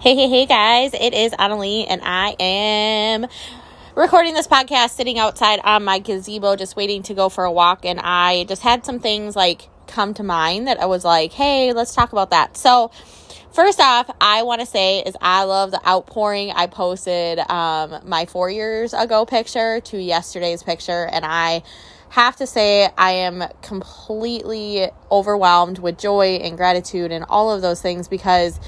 Hey, 0.00 0.14
hey, 0.14 0.28
hey, 0.28 0.46
guys. 0.46 0.94
It 0.94 1.12
is 1.12 1.32
Annalie, 1.32 1.84
and 1.88 2.00
I 2.04 2.36
am 2.38 3.26
recording 3.96 4.32
this 4.32 4.46
podcast 4.46 4.90
sitting 4.90 5.18
outside 5.18 5.58
on 5.64 5.82
my 5.82 5.98
gazebo, 5.98 6.54
just 6.54 6.76
waiting 6.76 7.02
to 7.02 7.14
go 7.14 7.28
for 7.28 7.42
a 7.42 7.50
walk. 7.50 7.84
And 7.84 7.98
I 7.98 8.44
just 8.44 8.62
had 8.62 8.86
some 8.86 9.00
things 9.00 9.34
like 9.34 9.68
come 9.88 10.14
to 10.14 10.22
mind 10.22 10.68
that 10.68 10.78
I 10.78 10.86
was 10.86 11.04
like, 11.04 11.32
hey, 11.32 11.72
let's 11.72 11.96
talk 11.96 12.12
about 12.12 12.30
that. 12.30 12.56
So, 12.56 12.92
first 13.52 13.80
off, 13.80 14.08
I 14.20 14.44
want 14.44 14.60
to 14.60 14.68
say 14.68 15.00
is 15.00 15.16
I 15.20 15.42
love 15.42 15.72
the 15.72 15.84
outpouring. 15.84 16.52
I 16.52 16.68
posted 16.68 17.40
um, 17.40 17.98
my 18.04 18.26
four 18.26 18.48
years 18.48 18.94
ago 18.94 19.26
picture 19.26 19.80
to 19.80 20.00
yesterday's 20.00 20.62
picture, 20.62 21.08
and 21.10 21.24
I 21.24 21.64
have 22.10 22.36
to 22.36 22.46
say 22.46 22.88
I 22.96 23.10
am 23.10 23.42
completely 23.62 24.90
overwhelmed 25.10 25.80
with 25.80 25.98
joy 25.98 26.36
and 26.36 26.56
gratitude 26.56 27.10
and 27.10 27.24
all 27.28 27.50
of 27.50 27.62
those 27.62 27.82
things 27.82 28.06
because 28.06 28.60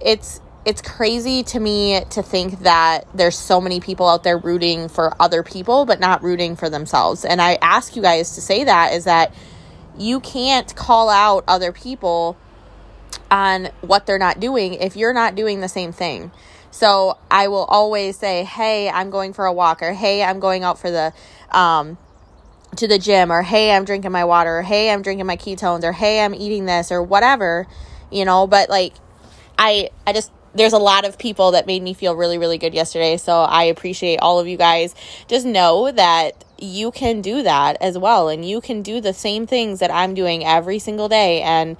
it's 0.00 0.40
it's 0.64 0.82
crazy 0.82 1.42
to 1.42 1.58
me 1.58 2.04
to 2.10 2.22
think 2.22 2.60
that 2.60 3.06
there's 3.14 3.36
so 3.36 3.60
many 3.60 3.80
people 3.80 4.06
out 4.06 4.22
there 4.22 4.36
rooting 4.36 4.88
for 4.88 5.14
other 5.20 5.42
people 5.42 5.86
but 5.86 6.00
not 6.00 6.22
rooting 6.22 6.54
for 6.54 6.68
themselves. 6.68 7.24
And 7.24 7.40
I 7.40 7.58
ask 7.62 7.96
you 7.96 8.02
guys 8.02 8.34
to 8.34 8.40
say 8.40 8.64
that 8.64 8.92
is 8.92 9.04
that 9.04 9.34
you 9.98 10.20
can't 10.20 10.74
call 10.76 11.08
out 11.08 11.44
other 11.48 11.72
people 11.72 12.36
on 13.30 13.66
what 13.80 14.06
they're 14.06 14.18
not 14.18 14.40
doing 14.40 14.74
if 14.74 14.96
you're 14.96 15.14
not 15.14 15.34
doing 15.34 15.60
the 15.60 15.68
same 15.68 15.92
thing. 15.92 16.30
So 16.70 17.18
I 17.30 17.48
will 17.48 17.64
always 17.64 18.16
say, 18.16 18.44
"Hey, 18.44 18.88
I'm 18.88 19.10
going 19.10 19.32
for 19.32 19.46
a 19.46 19.52
walk," 19.52 19.82
or 19.82 19.92
"Hey, 19.92 20.22
I'm 20.22 20.40
going 20.40 20.62
out 20.62 20.78
for 20.78 20.90
the 20.90 21.12
um, 21.50 21.98
to 22.76 22.86
the 22.86 22.98
gym," 22.98 23.32
or 23.32 23.42
"Hey, 23.42 23.72
I'm 23.72 23.84
drinking 23.84 24.12
my 24.12 24.24
water," 24.24 24.58
or 24.58 24.62
"Hey, 24.62 24.92
I'm 24.92 25.02
drinking 25.02 25.26
my 25.26 25.36
ketones," 25.36 25.82
or 25.82 25.92
"Hey, 25.92 26.24
I'm 26.24 26.34
eating 26.34 26.66
this," 26.66 26.92
or 26.92 27.02
whatever, 27.02 27.66
you 28.10 28.24
know. 28.24 28.46
But 28.46 28.70
like, 28.70 28.94
I 29.58 29.90
I 30.06 30.12
just 30.12 30.30
there's 30.54 30.72
a 30.72 30.78
lot 30.78 31.04
of 31.04 31.18
people 31.18 31.52
that 31.52 31.66
made 31.66 31.82
me 31.82 31.94
feel 31.94 32.14
really 32.14 32.38
really 32.38 32.58
good 32.58 32.74
yesterday. 32.74 33.16
So 33.16 33.40
i 33.40 33.64
appreciate 33.64 34.18
all 34.18 34.38
of 34.38 34.48
you 34.48 34.56
guys. 34.56 34.94
Just 35.28 35.46
know 35.46 35.90
that 35.92 36.44
you 36.58 36.90
can 36.90 37.20
do 37.20 37.42
that 37.42 37.76
as 37.80 37.96
well. 37.96 38.28
And 38.28 38.44
you 38.44 38.60
can 38.60 38.82
do 38.82 39.00
the 39.00 39.12
same 39.12 39.46
things 39.46 39.80
that 39.80 39.90
i'm 39.90 40.14
doing 40.14 40.44
every 40.44 40.78
single 40.78 41.08
day. 41.08 41.42
And 41.42 41.76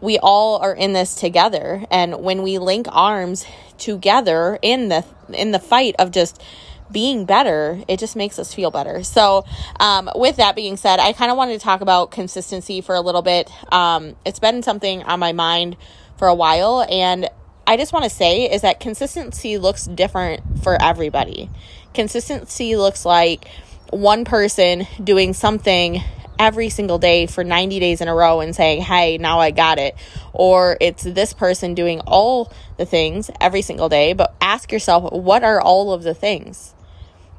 we 0.00 0.18
all 0.18 0.58
are 0.58 0.74
in 0.74 0.92
this 0.92 1.14
together. 1.14 1.84
And 1.90 2.22
when 2.22 2.42
we 2.42 2.58
link 2.58 2.86
arms 2.90 3.46
together 3.78 4.58
in 4.62 4.88
the 4.88 5.04
in 5.32 5.52
the 5.52 5.58
fight 5.58 5.94
of 5.98 6.10
just 6.10 6.42
being 6.90 7.24
better, 7.24 7.82
it 7.88 7.98
just 7.98 8.14
makes 8.14 8.38
us 8.38 8.54
feel 8.54 8.70
better. 8.70 9.02
So, 9.02 9.44
um, 9.80 10.08
with 10.14 10.36
that 10.36 10.54
being 10.54 10.76
said, 10.76 11.00
I 11.00 11.12
kind 11.12 11.30
of 11.30 11.36
wanted 11.36 11.58
to 11.58 11.64
talk 11.64 11.80
about 11.80 12.10
consistency 12.10 12.80
for 12.80 12.94
a 12.94 13.00
little 13.00 13.22
bit. 13.22 13.50
Um, 13.72 14.14
it's 14.24 14.38
been 14.38 14.62
something 14.62 15.02
on 15.02 15.18
my 15.18 15.32
mind 15.32 15.76
for 16.16 16.28
a 16.28 16.34
while, 16.34 16.86
and 16.88 17.28
I 17.66 17.76
just 17.76 17.92
want 17.92 18.04
to 18.04 18.10
say 18.10 18.50
is 18.50 18.62
that 18.62 18.78
consistency 18.78 19.58
looks 19.58 19.86
different 19.86 20.62
for 20.62 20.80
everybody. 20.80 21.50
Consistency 21.94 22.76
looks 22.76 23.04
like 23.04 23.48
one 23.90 24.24
person 24.24 24.86
doing 25.02 25.32
something 25.32 26.00
every 26.38 26.68
single 26.68 26.98
day 26.98 27.26
for 27.26 27.42
90 27.42 27.80
days 27.80 28.00
in 28.00 28.06
a 28.06 28.14
row 28.14 28.40
and 28.40 28.54
saying, 28.54 28.82
hey, 28.82 29.18
now 29.18 29.40
I 29.40 29.50
got 29.50 29.78
it. 29.78 29.96
Or 30.32 30.76
it's 30.80 31.02
this 31.02 31.32
person 31.32 31.74
doing 31.74 32.00
all 32.00 32.52
the 32.76 32.86
things 32.86 33.30
every 33.40 33.62
single 33.62 33.88
day. 33.88 34.12
But 34.12 34.34
ask 34.40 34.70
yourself, 34.70 35.12
what 35.12 35.42
are 35.42 35.60
all 35.60 35.92
of 35.92 36.04
the 36.04 36.14
things? 36.14 36.74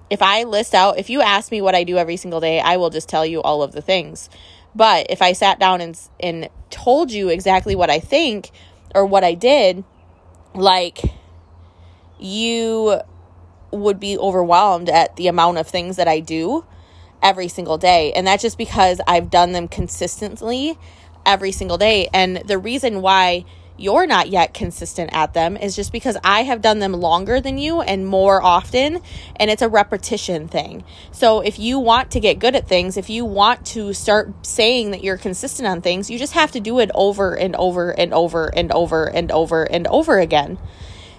If 0.09 0.21
I 0.21 0.43
list 0.43 0.73
out, 0.73 0.97
if 0.97 1.09
you 1.09 1.21
ask 1.21 1.51
me 1.51 1.61
what 1.61 1.75
I 1.75 1.83
do 1.83 1.97
every 1.97 2.17
single 2.17 2.39
day, 2.39 2.59
I 2.59 2.77
will 2.77 2.89
just 2.89 3.07
tell 3.07 3.25
you 3.25 3.41
all 3.41 3.61
of 3.61 3.71
the 3.71 3.81
things. 3.81 4.29
But 4.75 5.07
if 5.09 5.21
I 5.21 5.33
sat 5.33 5.59
down 5.59 5.79
and, 5.79 5.97
and 6.19 6.49
told 6.69 7.11
you 7.11 7.29
exactly 7.29 7.75
what 7.75 7.89
I 7.89 7.99
think 7.99 8.51
or 8.93 9.05
what 9.05 9.23
I 9.23 9.33
did, 9.33 9.83
like 10.57 10.99
you 12.19 12.99
would 13.71 13.99
be 13.99 14.17
overwhelmed 14.17 14.89
at 14.89 15.15
the 15.15 15.27
amount 15.27 15.57
of 15.57 15.67
things 15.67 15.95
that 15.97 16.07
I 16.07 16.19
do 16.19 16.65
every 17.21 17.47
single 17.47 17.77
day. 17.77 18.11
And 18.13 18.25
that's 18.25 18.41
just 18.41 18.57
because 18.57 18.99
I've 19.07 19.29
done 19.29 19.51
them 19.51 19.67
consistently 19.67 20.77
every 21.25 21.51
single 21.51 21.77
day. 21.77 22.09
And 22.13 22.37
the 22.37 22.57
reason 22.57 23.01
why 23.01 23.45
you're 23.77 24.07
not 24.07 24.29
yet 24.29 24.53
consistent 24.53 25.11
at 25.13 25.33
them 25.33 25.55
is 25.55 25.75
just 25.75 25.91
because 25.91 26.17
I 26.23 26.43
have 26.43 26.61
done 26.61 26.79
them 26.79 26.93
longer 26.93 27.39
than 27.39 27.57
you 27.57 27.81
and 27.81 28.07
more 28.07 28.41
often, 28.41 29.01
and 29.35 29.51
it's 29.51 29.61
a 29.61 29.69
repetition 29.69 30.47
thing. 30.47 30.83
So, 31.11 31.41
if 31.41 31.59
you 31.59 31.79
want 31.79 32.11
to 32.11 32.19
get 32.19 32.39
good 32.39 32.55
at 32.55 32.67
things, 32.67 32.97
if 32.97 33.09
you 33.09 33.23
want 33.23 33.65
to 33.67 33.93
start 33.93 34.45
saying 34.45 34.91
that 34.91 35.03
you're 35.03 35.17
consistent 35.17 35.67
on 35.67 35.81
things, 35.81 36.09
you 36.09 36.17
just 36.17 36.33
have 36.33 36.51
to 36.53 36.59
do 36.59 36.79
it 36.79 36.89
over 36.95 37.35
and 37.35 37.55
over 37.55 37.91
and 37.91 38.13
over 38.13 38.47
and 38.47 38.71
over 38.71 39.05
and 39.05 39.31
over 39.31 39.63
and 39.63 39.87
over 39.87 40.17
again. 40.17 40.57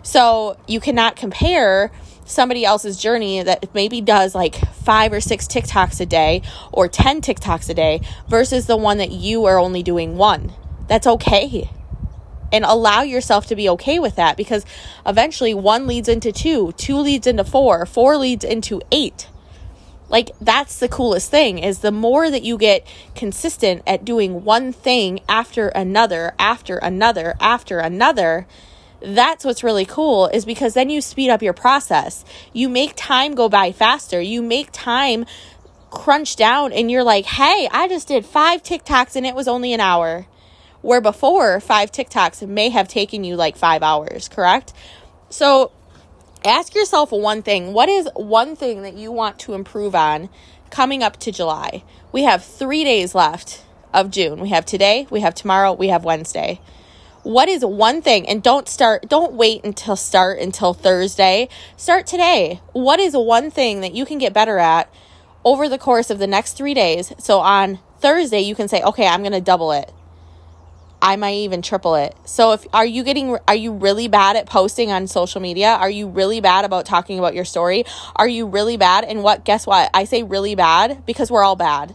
So, 0.02 0.56
you 0.66 0.80
cannot 0.80 1.14
compare 1.14 1.92
somebody 2.24 2.64
else's 2.64 2.98
journey 2.98 3.42
that 3.42 3.72
maybe 3.72 4.00
does 4.00 4.34
like 4.34 4.56
five 4.74 5.12
or 5.12 5.20
six 5.20 5.46
TikToks 5.46 6.00
a 6.00 6.06
day 6.06 6.42
or 6.72 6.86
10 6.86 7.22
TikToks 7.22 7.70
a 7.70 7.74
day 7.74 8.02
versus 8.28 8.66
the 8.66 8.76
one 8.76 8.98
that 8.98 9.12
you 9.12 9.46
are 9.46 9.58
only 9.58 9.82
doing 9.82 10.16
one. 10.16 10.52
That's 10.88 11.06
okay 11.06 11.70
and 12.52 12.64
allow 12.64 13.02
yourself 13.02 13.46
to 13.46 13.56
be 13.56 13.68
okay 13.70 13.98
with 13.98 14.16
that 14.16 14.36
because 14.36 14.64
eventually 15.06 15.54
one 15.54 15.86
leads 15.86 16.08
into 16.08 16.32
two, 16.32 16.72
two 16.72 16.96
leads 16.96 17.26
into 17.26 17.44
four, 17.44 17.86
four 17.86 18.16
leads 18.16 18.44
into 18.44 18.80
eight. 18.90 19.28
Like 20.08 20.30
that's 20.40 20.78
the 20.78 20.88
coolest 20.88 21.30
thing 21.30 21.58
is 21.58 21.80
the 21.80 21.92
more 21.92 22.30
that 22.30 22.42
you 22.42 22.56
get 22.56 22.86
consistent 23.14 23.82
at 23.86 24.04
doing 24.04 24.44
one 24.44 24.72
thing 24.72 25.20
after 25.28 25.68
another, 25.68 26.34
after 26.38 26.78
another, 26.78 27.34
after 27.40 27.78
another, 27.78 28.46
that's 29.00 29.44
what's 29.44 29.62
really 29.62 29.84
cool 29.84 30.26
is 30.28 30.44
because 30.44 30.74
then 30.74 30.90
you 30.90 31.00
speed 31.00 31.30
up 31.30 31.42
your 31.42 31.52
process. 31.52 32.24
You 32.52 32.68
make 32.68 32.94
time 32.96 33.34
go 33.34 33.48
by 33.48 33.70
faster. 33.70 34.20
You 34.20 34.42
make 34.42 34.70
time 34.72 35.24
crunch 35.90 36.36
down 36.36 36.72
and 36.72 36.90
you're 36.90 37.04
like, 37.04 37.26
"Hey, 37.26 37.68
I 37.70 37.86
just 37.88 38.08
did 38.08 38.26
5 38.26 38.62
TikToks 38.62 39.14
and 39.14 39.24
it 39.26 39.34
was 39.34 39.46
only 39.46 39.72
an 39.72 39.80
hour." 39.80 40.26
Where 40.88 41.02
before 41.02 41.60
five 41.60 41.92
TikToks 41.92 42.48
may 42.48 42.70
have 42.70 42.88
taken 42.88 43.22
you 43.22 43.36
like 43.36 43.58
five 43.58 43.82
hours, 43.82 44.26
correct? 44.26 44.72
So 45.28 45.70
ask 46.46 46.74
yourself 46.74 47.12
one 47.12 47.42
thing. 47.42 47.74
What 47.74 47.90
is 47.90 48.08
one 48.16 48.56
thing 48.56 48.80
that 48.84 48.94
you 48.94 49.12
want 49.12 49.38
to 49.40 49.52
improve 49.52 49.94
on 49.94 50.30
coming 50.70 51.02
up 51.02 51.18
to 51.18 51.30
July? 51.30 51.84
We 52.10 52.22
have 52.22 52.42
three 52.42 52.84
days 52.84 53.14
left 53.14 53.66
of 53.92 54.10
June. 54.10 54.40
We 54.40 54.48
have 54.48 54.64
today, 54.64 55.06
we 55.10 55.20
have 55.20 55.34
tomorrow, 55.34 55.74
we 55.74 55.88
have 55.88 56.06
Wednesday. 56.06 56.58
What 57.22 57.50
is 57.50 57.62
one 57.62 58.00
thing? 58.00 58.26
And 58.26 58.42
don't 58.42 58.66
start, 58.66 59.10
don't 59.10 59.34
wait 59.34 59.62
until 59.64 59.94
start 59.94 60.38
until 60.38 60.72
Thursday. 60.72 61.50
Start 61.76 62.06
today. 62.06 62.62
What 62.72 62.98
is 62.98 63.14
one 63.14 63.50
thing 63.50 63.82
that 63.82 63.92
you 63.92 64.06
can 64.06 64.16
get 64.16 64.32
better 64.32 64.58
at 64.58 64.90
over 65.44 65.68
the 65.68 65.76
course 65.76 66.08
of 66.08 66.18
the 66.18 66.26
next 66.26 66.54
three 66.54 66.72
days? 66.72 67.12
So 67.18 67.40
on 67.40 67.78
Thursday, 68.00 68.40
you 68.40 68.54
can 68.54 68.68
say, 68.68 68.80
okay, 68.80 69.06
I'm 69.06 69.20
going 69.20 69.32
to 69.32 69.42
double 69.42 69.72
it. 69.72 69.92
I 71.00 71.16
might 71.16 71.34
even 71.34 71.62
triple 71.62 71.94
it. 71.94 72.16
So 72.24 72.52
if 72.52 72.66
are 72.72 72.84
you 72.84 73.04
getting 73.04 73.38
are 73.46 73.54
you 73.54 73.72
really 73.72 74.08
bad 74.08 74.36
at 74.36 74.46
posting 74.46 74.90
on 74.90 75.06
social 75.06 75.40
media? 75.40 75.68
Are 75.68 75.90
you 75.90 76.08
really 76.08 76.40
bad 76.40 76.64
about 76.64 76.86
talking 76.86 77.18
about 77.18 77.34
your 77.34 77.44
story? 77.44 77.84
Are 78.16 78.28
you 78.28 78.46
really 78.46 78.76
bad? 78.76 79.04
And 79.04 79.22
what 79.22 79.44
guess 79.44 79.66
what? 79.66 79.90
I 79.94 80.04
say 80.04 80.22
really 80.22 80.54
bad 80.54 81.04
because 81.06 81.30
we're 81.30 81.44
all 81.44 81.56
bad. 81.56 81.94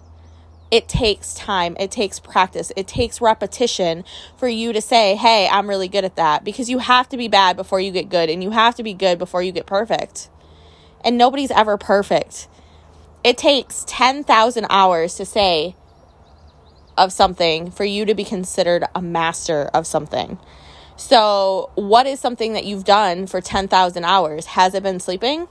It 0.71 0.87
takes 0.87 1.35
time, 1.35 1.77
it 1.79 1.91
takes 1.91 2.19
practice, 2.19 2.71
it 2.75 2.87
takes 2.87 3.21
repetition 3.21 4.03
for 4.37 4.47
you 4.47 4.73
to 4.73 4.81
say, 4.81 5.15
"Hey, 5.15 5.47
I'm 5.47 5.69
really 5.69 5.87
good 5.87 6.05
at 6.05 6.15
that." 6.15 6.43
Because 6.43 6.69
you 6.69 6.79
have 6.79 7.07
to 7.09 7.17
be 7.17 7.27
bad 7.27 7.55
before 7.57 7.79
you 7.79 7.91
get 7.91 8.09
good 8.09 8.29
and 8.29 8.43
you 8.43 8.51
have 8.51 8.73
to 8.75 8.83
be 8.83 8.93
good 8.93 9.19
before 9.19 9.43
you 9.43 9.51
get 9.51 9.65
perfect. 9.65 10.29
And 11.03 11.17
nobody's 11.17 11.51
ever 11.51 11.77
perfect. 11.77 12.47
It 13.23 13.37
takes 13.37 13.83
10,000 13.87 14.65
hours 14.69 15.15
to 15.15 15.25
say, 15.25 15.75
of 16.97 17.11
something 17.11 17.71
for 17.71 17.85
you 17.85 18.05
to 18.05 18.13
be 18.13 18.23
considered 18.23 18.83
a 18.95 19.01
master 19.01 19.69
of 19.73 19.87
something. 19.87 20.37
So, 20.95 21.71
what 21.75 22.05
is 22.05 22.19
something 22.19 22.53
that 22.53 22.65
you've 22.65 22.83
done 22.83 23.25
for 23.27 23.41
10,000 23.41 24.03
hours? 24.03 24.45
Has 24.47 24.75
it 24.75 24.83
been 24.83 24.99
sleeping? 24.99 25.47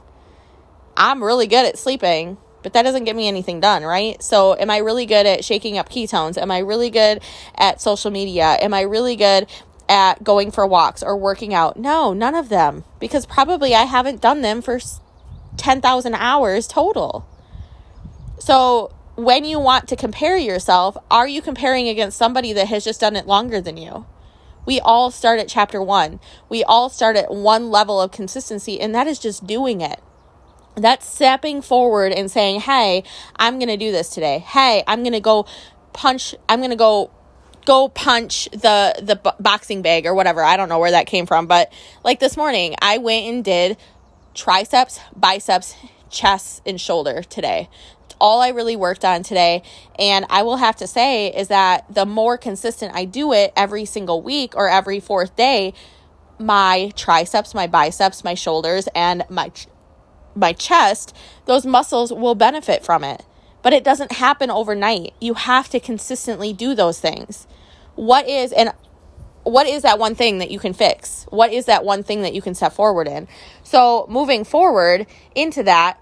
I'm 0.97 1.23
really 1.23 1.47
good 1.47 1.67
at 1.67 1.79
sleeping, 1.79 2.37
but 2.63 2.73
that 2.75 2.83
doesn't 2.83 3.05
get 3.05 3.17
me 3.17 3.27
anything 3.27 3.61
done, 3.61 3.83
right? 3.83 4.23
So, 4.23 4.55
am 4.55 4.71
I 4.71 4.79
really 4.79 5.05
good 5.05 5.27
at 5.27 5.45
shaking 5.45 5.79
up 5.79 5.89
ketones? 5.89 6.39
Am 6.39 6.51
I 6.51 6.59
really 6.59 6.91
good 6.91 7.23
at 7.57 7.81
social 7.81 8.11
media? 8.11 8.57
Am 8.61 8.73
I 8.73 8.83
really 8.83 9.17
good 9.17 9.49
at 9.89 10.23
going 10.23 10.53
for 10.53 10.67
walks 10.67 11.03
or 11.03 11.17
working 11.17 11.53
out? 11.53 11.77
No, 11.77 12.13
none 12.13 12.37
of 12.37 12.49
them, 12.49 12.85
because 13.01 13.27
probably 13.27 13.75
I 13.75 13.83
haven't 13.83 14.21
done 14.21 14.43
them 14.43 14.63
for 14.63 14.79
10,000 15.57 16.15
hours 16.15 16.69
total. 16.69 17.27
So, 18.39 18.93
when 19.17 19.45
you 19.45 19.59
want 19.59 19.89
to 19.89 19.97
compare 19.97 20.37
yourself, 20.37 20.97
are 21.11 21.29
you 21.29 21.43
comparing 21.43 21.89
against 21.89 22.17
somebody 22.17 22.53
that 22.53 22.69
has 22.69 22.85
just 22.85 23.01
done 23.01 23.17
it 23.17 23.27
longer 23.27 23.61
than 23.61 23.77
you? 23.77 24.07
We 24.65 24.81
all 24.81 25.11
start 25.11 25.41
at 25.41 25.49
chapter 25.49 25.83
one. 25.83 26.21
We 26.49 26.63
all 26.65 26.89
start 26.89 27.17
at 27.17 27.31
one 27.33 27.71
level 27.71 28.01
of 28.01 28.13
consistency, 28.13 28.81
and 28.81 28.95
that 28.95 29.07
is 29.07 29.19
just 29.19 29.47
doing 29.47 29.81
it. 29.81 30.01
That's 30.77 31.07
stepping 31.07 31.61
forward 31.61 32.13
and 32.13 32.31
saying, 32.31 32.61
Hey, 32.61 33.03
I'm 33.37 33.59
going 33.59 33.69
to 33.69 33.77
do 33.77 33.93
this 33.93 34.09
today. 34.09 34.39
Hey, 34.39 34.83
I'm 34.87 35.03
going 35.03 35.13
to 35.13 35.21
go 35.21 35.47
punch, 35.93 36.35
I'm 36.49 36.61
going 36.61 36.71
to 36.71 36.77
go 36.77 37.11
go 37.65 37.89
punch 37.89 38.49
the 38.51 38.95
the 39.01 39.35
boxing 39.39 39.83
bag 39.83 40.07
or 40.07 40.15
whatever. 40.15 40.43
I 40.43 40.57
don't 40.57 40.69
know 40.69 40.79
where 40.79 40.91
that 40.93 41.07
came 41.07 41.27
from, 41.27 41.47
but 41.47 41.73
like 42.05 42.21
this 42.21 42.37
morning, 42.37 42.75
I 42.81 42.99
went 42.99 43.27
and 43.27 43.45
did 43.45 43.77
triceps, 44.35 45.01
biceps, 45.15 45.75
chest 46.11 46.63
and 46.67 46.81
shoulder 46.81 47.23
today. 47.23 47.69
All 48.23 48.41
I 48.41 48.49
really 48.49 48.77
worked 48.77 49.05
on 49.05 49.23
today. 49.25 49.63
And 49.99 50.25
I 50.31 50.45
will 50.45 50.57
have 50.57 50.77
to 50.77 50.87
say 50.87 51.27
is 51.29 51.49
that 51.49 51.85
the 51.93 52.07
more 52.07 52.39
consistent 52.39 52.95
I 52.95 53.05
do 53.05 53.33
it 53.33 53.53
every 53.57 53.85
single 53.85 54.23
week 54.23 54.57
or 54.57 54.69
every 54.69 55.01
fourth 55.01 55.37
day, 55.37 55.75
my 56.39 56.93
triceps, 56.97 57.53
my 57.53 57.67
biceps, 57.67 58.25
my 58.25 58.35
shoulders, 58.35 58.89
and 58.95 59.25
my 59.29 59.51
my 60.35 60.55
chest, 60.55 61.15
those 61.45 61.67
muscles 61.67 62.11
will 62.11 62.35
benefit 62.35 62.83
from 62.83 63.05
it. 63.05 63.27
But 63.61 63.75
it 63.75 63.85
doesn't 63.85 64.13
happen 64.13 64.51
overnight. 64.51 65.13
You 65.21 65.35
have 65.35 65.69
to 65.71 65.79
consistently 65.79 66.55
do 66.55 66.75
those 66.75 66.99
things. 66.99 67.47
What 67.97 68.27
is 68.27 68.53
and 68.53 68.73
what 69.45 69.67
is 69.67 69.83
that 69.83 69.99
one 69.99 70.15
thing 70.15 70.39
that 70.39 70.51
you 70.51 70.59
can 70.59 70.73
fix? 70.73 71.27
What 71.31 71.53
is 71.53 71.67
that 71.67 71.85
one 71.85 72.03
thing 72.03 72.23
that 72.23 72.33
you 72.33 72.41
can 72.41 72.55
step 72.55 72.73
forward 72.73 73.09
in? 73.09 73.27
So, 73.65 74.07
moving 74.09 74.45
forward 74.45 75.07
into 75.35 75.65
that, 75.65 75.99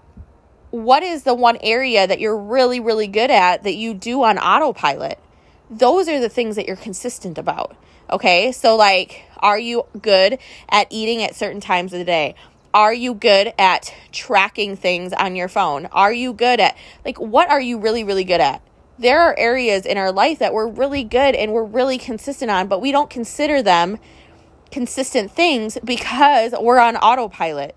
what 0.71 1.03
is 1.03 1.23
the 1.23 1.35
one 1.35 1.57
area 1.61 2.07
that 2.07 2.19
you're 2.19 2.37
really, 2.37 2.79
really 2.79 3.07
good 3.07 3.29
at 3.29 3.63
that 3.63 3.75
you 3.75 3.93
do 3.93 4.23
on 4.23 4.37
autopilot? 4.37 5.19
Those 5.69 6.09
are 6.09 6.19
the 6.19 6.29
things 6.29 6.55
that 6.55 6.65
you're 6.65 6.75
consistent 6.75 7.37
about. 7.37 7.75
Okay. 8.09 8.51
So, 8.51 8.75
like, 8.75 9.23
are 9.39 9.59
you 9.59 9.85
good 10.01 10.39
at 10.69 10.87
eating 10.89 11.23
at 11.23 11.35
certain 11.35 11.61
times 11.61 11.93
of 11.93 11.99
the 11.99 12.05
day? 12.05 12.35
Are 12.73 12.93
you 12.93 13.13
good 13.13 13.53
at 13.57 13.93
tracking 14.13 14.75
things 14.77 15.11
on 15.13 15.35
your 15.35 15.49
phone? 15.49 15.87
Are 15.87 16.13
you 16.13 16.33
good 16.33 16.59
at, 16.59 16.77
like, 17.03 17.19
what 17.19 17.49
are 17.49 17.59
you 17.59 17.77
really, 17.77 18.03
really 18.03 18.23
good 18.23 18.39
at? 18.39 18.61
There 18.97 19.19
are 19.19 19.37
areas 19.37 19.85
in 19.85 19.97
our 19.97 20.11
life 20.11 20.39
that 20.39 20.53
we're 20.53 20.67
really 20.67 21.03
good 21.03 21.35
and 21.35 21.51
we're 21.51 21.65
really 21.65 21.97
consistent 21.97 22.49
on, 22.49 22.67
but 22.67 22.79
we 22.79 22.91
don't 22.91 23.09
consider 23.09 23.61
them 23.61 23.97
consistent 24.71 25.31
things 25.31 25.77
because 25.83 26.53
we're 26.57 26.79
on 26.79 26.95
autopilot. 26.95 27.75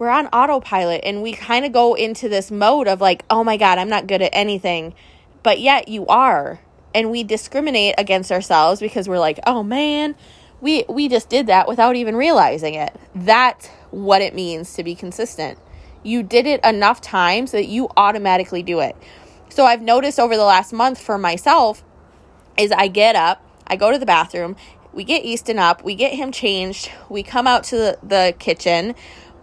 We're 0.00 0.08
on 0.08 0.28
autopilot 0.28 1.02
and 1.04 1.22
we 1.22 1.34
kind 1.34 1.66
of 1.66 1.72
go 1.72 1.92
into 1.92 2.30
this 2.30 2.50
mode 2.50 2.88
of 2.88 3.02
like, 3.02 3.22
oh 3.28 3.44
my 3.44 3.58
God, 3.58 3.76
I'm 3.76 3.90
not 3.90 4.06
good 4.06 4.22
at 4.22 4.30
anything. 4.32 4.94
But 5.42 5.60
yet 5.60 5.88
you 5.88 6.06
are. 6.06 6.58
And 6.94 7.10
we 7.10 7.22
discriminate 7.22 7.96
against 7.98 8.32
ourselves 8.32 8.80
because 8.80 9.10
we're 9.10 9.18
like, 9.18 9.38
oh 9.46 9.62
man, 9.62 10.14
we 10.62 10.86
we 10.88 11.06
just 11.06 11.28
did 11.28 11.48
that 11.48 11.68
without 11.68 11.96
even 11.96 12.16
realizing 12.16 12.72
it. 12.72 12.98
That's 13.14 13.66
what 13.90 14.22
it 14.22 14.34
means 14.34 14.72
to 14.76 14.82
be 14.82 14.94
consistent. 14.94 15.58
You 16.02 16.22
did 16.22 16.46
it 16.46 16.64
enough 16.64 17.02
times 17.02 17.52
that 17.52 17.66
you 17.66 17.90
automatically 17.94 18.62
do 18.62 18.80
it. 18.80 18.96
So 19.50 19.66
I've 19.66 19.82
noticed 19.82 20.18
over 20.18 20.34
the 20.34 20.44
last 20.44 20.72
month 20.72 20.98
for 20.98 21.18
myself 21.18 21.84
is 22.56 22.72
I 22.72 22.88
get 22.88 23.16
up, 23.16 23.44
I 23.66 23.76
go 23.76 23.92
to 23.92 23.98
the 23.98 24.06
bathroom, 24.06 24.56
we 24.94 25.04
get 25.04 25.26
Easton 25.26 25.58
up, 25.58 25.84
we 25.84 25.94
get 25.94 26.14
him 26.14 26.32
changed, 26.32 26.90
we 27.10 27.22
come 27.22 27.46
out 27.46 27.64
to 27.64 27.76
the, 27.76 27.98
the 28.02 28.34
kitchen, 28.38 28.94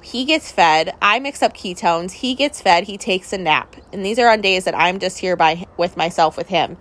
he 0.07 0.24
gets 0.24 0.50
fed, 0.54 0.95
I 1.01 1.19
mix 1.19 1.44
up 1.44 1.54
ketones, 1.54 2.13
he 2.13 2.33
gets 2.33 2.62
fed, 2.62 2.86
he 2.86 2.98
takes 2.98 3.33
a 3.33 3.38
nap. 3.38 3.75
And 3.92 4.06
these 4.06 4.18
are 4.19 4.30
on 4.30 4.39
days 4.39 4.63
that 4.63 4.74
I'm 4.74 5.00
just 5.00 5.19
here 5.19 5.36
by 5.36 5.68
with 5.75 5.98
myself 5.98 6.38
with 6.38 6.48
him. 6.48 6.77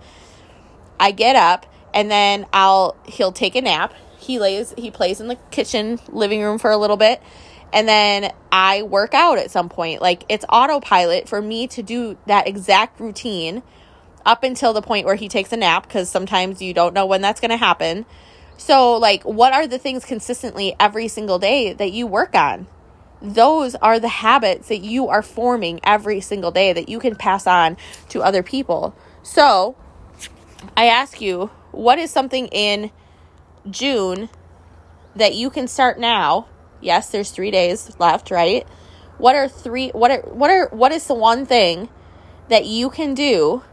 I 0.97 1.11
get 1.11 1.35
up 1.35 1.65
and 1.93 2.09
then 2.09 2.45
I'll 2.53 2.95
he'll 3.05 3.33
take 3.33 3.55
a 3.55 3.61
nap 3.61 3.93
he 4.17 4.39
lays 4.39 4.73
he 4.77 4.91
plays 4.91 5.19
in 5.19 5.27
the 5.27 5.35
kitchen 5.51 5.99
living 6.07 6.41
room 6.41 6.57
for 6.57 6.71
a 6.71 6.77
little 6.77 6.95
bit 6.95 7.21
and 7.73 7.85
then 7.85 8.31
I 8.49 8.83
work 8.83 9.13
out 9.13 9.37
at 9.37 9.51
some 9.51 9.67
point. 9.67 10.01
Like 10.01 10.23
it's 10.29 10.45
autopilot 10.47 11.27
for 11.27 11.41
me 11.41 11.67
to 11.67 11.83
do 11.83 12.17
that 12.27 12.47
exact 12.47 12.97
routine 12.97 13.61
up 14.25 14.43
until 14.43 14.71
the 14.71 14.81
point 14.81 15.05
where 15.05 15.15
he 15.15 15.27
takes 15.27 15.51
a 15.51 15.57
nap 15.57 15.83
because 15.83 16.09
sometimes 16.09 16.61
you 16.61 16.73
don't 16.73 16.93
know 16.93 17.05
when 17.05 17.21
that's 17.21 17.41
going 17.41 17.51
to 17.51 17.57
happen. 17.57 18.05
So, 18.57 18.97
like, 18.97 19.23
what 19.23 19.53
are 19.53 19.67
the 19.67 19.77
things 19.77 20.03
consistently 20.03 20.75
every 20.79 21.07
single 21.07 21.37
day 21.37 21.73
that 21.73 21.91
you 21.91 22.07
work 22.07 22.33
on? 22.33 22.67
Those 23.21 23.75
are 23.75 23.99
the 23.99 24.07
habits 24.07 24.67
that 24.67 24.79
you 24.79 25.07
are 25.07 25.21
forming 25.21 25.79
every 25.83 26.21
single 26.21 26.51
day 26.51 26.73
that 26.73 26.89
you 26.89 26.99
can 26.99 27.15
pass 27.15 27.47
on 27.47 27.77
to 28.09 28.21
other 28.21 28.43
people. 28.43 28.95
So, 29.23 29.75
I 30.75 30.85
ask 30.85 31.21
you, 31.21 31.51
what 31.71 31.99
is 31.99 32.11
something 32.11 32.47
in 32.47 32.91
June 33.69 34.29
that 35.17 35.35
you 35.35 35.49
can 35.49 35.67
start 35.67 35.99
now. 35.99 36.47
Yes, 36.81 37.09
there's 37.09 37.31
3 37.31 37.51
days 37.51 37.99
left, 37.99 38.31
right? 38.31 38.65
What 39.17 39.35
are 39.35 39.47
three 39.47 39.89
what 39.89 40.11
are 40.11 40.21
what 40.21 40.51
are 40.51 40.67
what 40.69 40.91
is 40.91 41.07
the 41.07 41.15
one 41.15 41.45
thing 41.45 41.89
that 42.49 42.65
you 42.65 42.91
can 42.91 43.15
do 43.15 43.63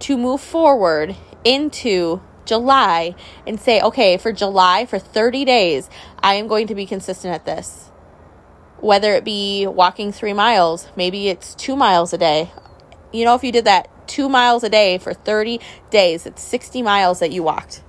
to 0.00 0.18
move 0.18 0.40
forward 0.40 1.14
into 1.44 2.20
July 2.44 3.14
and 3.46 3.60
say, 3.60 3.80
okay, 3.80 4.16
for 4.16 4.32
July, 4.32 4.86
for 4.86 4.98
30 4.98 5.44
days, 5.44 5.88
I 6.20 6.34
am 6.34 6.48
going 6.48 6.66
to 6.66 6.74
be 6.74 6.84
consistent 6.84 7.32
at 7.32 7.44
this. 7.44 7.89
Whether 8.80 9.14
it 9.14 9.24
be 9.24 9.66
walking 9.66 10.12
three 10.12 10.32
miles, 10.32 10.88
maybe 10.96 11.28
it's 11.28 11.54
two 11.54 11.76
miles 11.76 12.12
a 12.12 12.18
day. 12.18 12.50
You 13.12 13.24
know, 13.24 13.34
if 13.34 13.44
you 13.44 13.52
did 13.52 13.64
that 13.66 13.88
two 14.08 14.28
miles 14.28 14.64
a 14.64 14.68
day 14.68 14.98
for 14.98 15.12
30 15.12 15.60
days, 15.90 16.26
it's 16.26 16.42
60 16.42 16.82
miles 16.82 17.20
that 17.20 17.30
you 17.30 17.42
walked. 17.42 17.82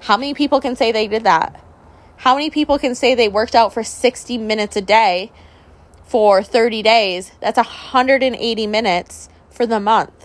How 0.00 0.16
many 0.16 0.34
people 0.34 0.60
can 0.60 0.74
say 0.74 0.90
they 0.90 1.06
did 1.06 1.24
that? 1.24 1.62
How 2.16 2.34
many 2.34 2.50
people 2.50 2.78
can 2.78 2.94
say 2.94 3.14
they 3.14 3.28
worked 3.28 3.54
out 3.54 3.72
for 3.72 3.82
60 3.82 4.38
minutes 4.38 4.76
a 4.76 4.80
day 4.80 5.32
for 6.04 6.42
30 6.42 6.82
days? 6.82 7.32
That's 7.40 7.56
180 7.56 8.66
minutes 8.66 9.28
for 9.50 9.66
the 9.66 9.80
month. 9.80 10.21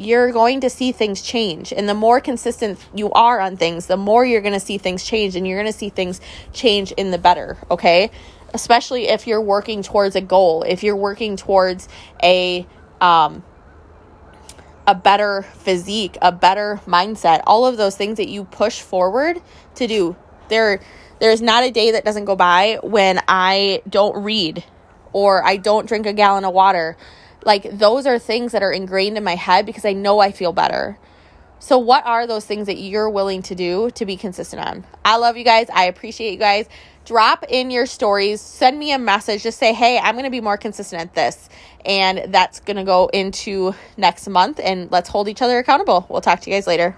You're 0.00 0.32
going 0.32 0.62
to 0.62 0.70
see 0.70 0.92
things 0.92 1.20
change. 1.20 1.74
And 1.74 1.86
the 1.86 1.94
more 1.94 2.20
consistent 2.22 2.78
you 2.94 3.12
are 3.12 3.38
on 3.38 3.58
things, 3.58 3.86
the 3.86 3.98
more 3.98 4.24
you're 4.24 4.40
going 4.40 4.54
to 4.54 4.60
see 4.60 4.78
things 4.78 5.04
change 5.04 5.36
and 5.36 5.46
you're 5.46 5.60
going 5.60 5.70
to 5.70 5.78
see 5.78 5.90
things 5.90 6.22
change 6.54 6.92
in 6.92 7.10
the 7.10 7.18
better, 7.18 7.58
okay? 7.70 8.10
Especially 8.54 9.08
if 9.08 9.26
you're 9.26 9.42
working 9.42 9.82
towards 9.82 10.16
a 10.16 10.22
goal, 10.22 10.62
if 10.62 10.82
you're 10.82 10.96
working 10.96 11.36
towards 11.36 11.86
a 12.22 12.66
um, 13.00 13.42
a 14.86 14.94
better 14.94 15.42
physique, 15.42 16.16
a 16.22 16.32
better 16.32 16.80
mindset, 16.86 17.42
all 17.46 17.66
of 17.66 17.76
those 17.76 17.94
things 17.94 18.16
that 18.16 18.28
you 18.28 18.44
push 18.44 18.80
forward 18.80 19.40
to 19.74 19.86
do. 19.86 20.16
There 20.48 20.80
there's 21.20 21.42
not 21.42 21.62
a 21.64 21.70
day 21.70 21.92
that 21.92 22.04
doesn't 22.04 22.24
go 22.24 22.34
by 22.34 22.78
when 22.82 23.20
I 23.28 23.82
don't 23.86 24.24
read 24.24 24.64
or 25.12 25.44
I 25.44 25.58
don't 25.58 25.86
drink 25.86 26.06
a 26.06 26.12
gallon 26.14 26.44
of 26.44 26.54
water. 26.54 26.96
Like 27.44 27.70
those 27.70 28.06
are 28.06 28.18
things 28.18 28.52
that 28.52 28.62
are 28.62 28.72
ingrained 28.72 29.16
in 29.16 29.24
my 29.24 29.36
head 29.36 29.66
because 29.66 29.84
I 29.84 29.92
know 29.92 30.20
I 30.20 30.32
feel 30.32 30.52
better. 30.52 30.98
So, 31.62 31.76
what 31.76 32.06
are 32.06 32.26
those 32.26 32.46
things 32.46 32.66
that 32.68 32.78
you're 32.78 33.10
willing 33.10 33.42
to 33.42 33.54
do 33.54 33.90
to 33.90 34.06
be 34.06 34.16
consistent 34.16 34.66
on? 34.66 34.84
I 35.04 35.16
love 35.18 35.36
you 35.36 35.44
guys. 35.44 35.68
I 35.68 35.84
appreciate 35.84 36.32
you 36.32 36.38
guys. 36.38 36.66
Drop 37.04 37.44
in 37.48 37.70
your 37.70 37.84
stories, 37.84 38.40
send 38.40 38.78
me 38.78 38.92
a 38.92 38.98
message, 38.98 39.42
just 39.42 39.58
say, 39.58 39.74
hey, 39.74 39.98
I'm 39.98 40.14
going 40.14 40.24
to 40.24 40.30
be 40.30 40.40
more 40.40 40.56
consistent 40.56 41.02
at 41.02 41.14
this. 41.14 41.48
And 41.84 42.32
that's 42.32 42.60
going 42.60 42.76
to 42.76 42.84
go 42.84 43.08
into 43.08 43.74
next 43.96 44.28
month. 44.28 44.60
And 44.62 44.90
let's 44.90 45.08
hold 45.08 45.28
each 45.28 45.42
other 45.42 45.58
accountable. 45.58 46.06
We'll 46.08 46.20
talk 46.20 46.40
to 46.40 46.50
you 46.50 46.56
guys 46.56 46.66
later. 46.66 46.96